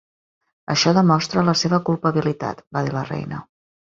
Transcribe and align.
"Això 0.75 0.93
demostra 0.97 1.43
la 1.49 1.55
seva 1.61 1.79
culpabilitat", 1.89 2.65
va 2.79 2.83
dir 2.87 2.95
la 2.97 3.07
reina. 3.13 3.45